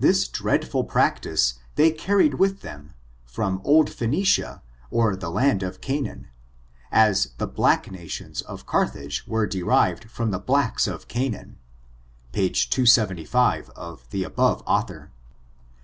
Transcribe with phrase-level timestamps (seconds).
[0.00, 2.92] This dreadful practice they carried with them,
[3.24, 6.26] from old Phcsnicia or the land of Canaan,
[6.90, 11.60] as the black nations of CarthJsige were de rived from the blacks of Canaan,
[12.32, 15.12] page 276 of the above author.